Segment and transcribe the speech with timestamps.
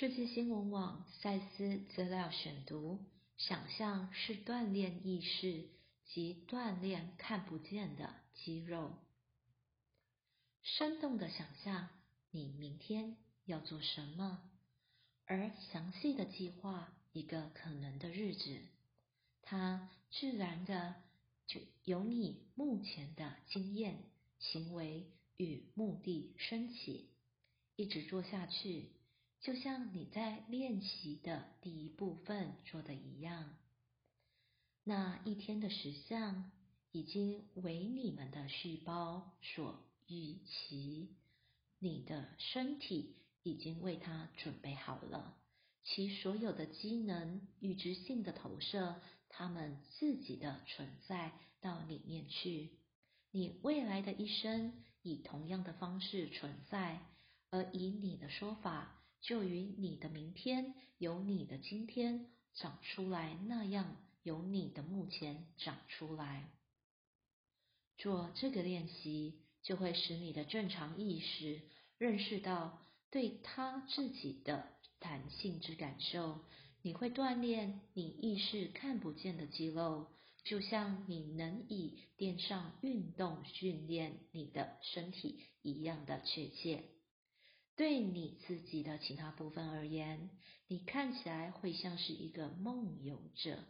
[0.00, 3.00] 世界新闻网赛斯资料选读：
[3.36, 5.70] 想象是锻炼意识
[6.06, 8.92] 及锻炼看不见的肌肉。
[10.62, 11.88] 生动的想象
[12.30, 14.48] 你明天要做什么，
[15.24, 18.60] 而详细的计划一个可能的日子。
[19.42, 20.94] 它自然的
[21.48, 24.04] 就由你目前的经验、
[24.38, 27.10] 行为与目的升起，
[27.74, 28.92] 一直做下去。
[29.40, 33.54] 就像你在练习的第一部分做的一样，
[34.84, 36.50] 那一天的实相
[36.90, 41.14] 已经为你们的细胞所预期，
[41.78, 45.36] 你的身体已经为它准备好了，
[45.84, 52.70] 其所有的机能预知性的投射他们自己的存在到里面去。
[53.30, 57.00] 你未来的一生以同样的方式存在，
[57.50, 58.96] 而以你的说法。
[59.20, 66.50] 就与你的明天由你的今天长出来那样，由你的目前长出来。
[67.96, 71.62] 做这个练习，就会使你的正常意识
[71.98, 74.66] 认识到对他自己的
[75.00, 76.40] 弹性之感受。
[76.82, 80.06] 你会锻炼你意识看不见的肌肉，
[80.44, 86.84] 就像你能以电上运动训练你的身体一样的确切。
[87.78, 90.30] 对你自己的其他部分而言，
[90.66, 93.64] 你看起来会像是一个梦游者。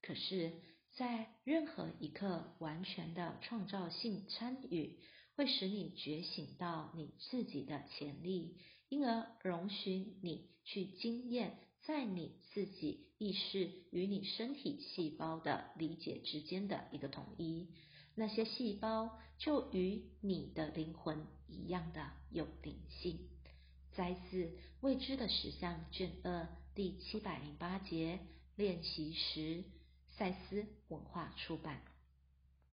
[0.00, 0.54] 可是，
[0.96, 4.98] 在任何一刻，完全的创造性参与
[5.36, 8.56] 会使你觉醒到你自己的潜力，
[8.88, 17.68] 因而容许你去经验在你自己意识与你身体细胞的理解之间的一个统一。
[18.14, 23.28] 那些细胞就与你的灵魂一样的有灵性。
[24.00, 24.44] 来自
[24.80, 28.18] 《未知的实相》卷二第七百零八节
[28.56, 29.62] 练习时，
[30.16, 31.82] 赛斯文化出版。